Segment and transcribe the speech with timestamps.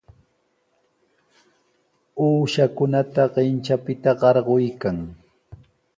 [2.25, 4.97] Uushakunata qintranpita qarquykan.